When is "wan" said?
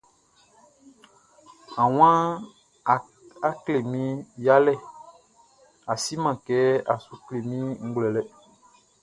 1.97-2.19